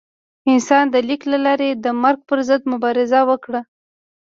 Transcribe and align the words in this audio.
انسان 0.51 0.85
د 0.93 0.95
لیک 1.07 1.21
له 1.31 1.37
لارې 1.45 1.69
د 1.83 1.85
مرګ 2.03 2.19
پر 2.29 2.39
ضد 2.47 2.61
مبارزه 2.73 3.19
وکړه. 3.29 3.61